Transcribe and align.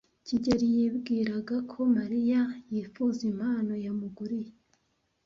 kigeli 0.27 0.67
yibwiraga 0.75 1.55
ko 1.71 1.79
Mariya 1.95 2.41
yifuza 2.73 3.19
impano 3.31 3.73
yamuguriye. 3.85 4.49